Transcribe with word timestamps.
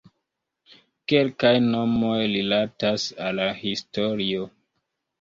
Kelkaj 1.13 1.51
nomoj 1.67 2.15
rilatas 2.33 3.09
al 3.29 3.45
historio. 3.63 4.53